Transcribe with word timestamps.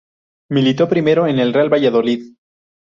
Militó 0.49 0.89
primero 0.89 1.27
en 1.27 1.37
el 1.37 1.53
Real 1.53 1.71
Valladolid. 1.71 2.33